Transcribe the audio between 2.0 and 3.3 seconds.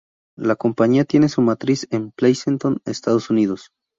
Pleasanton, Estados